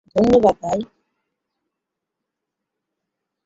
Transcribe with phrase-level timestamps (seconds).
[0.15, 0.79] ধন্যবাদ, ভাই!